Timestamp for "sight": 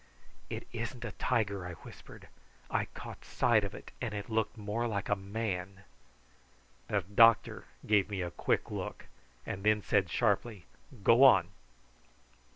3.23-3.63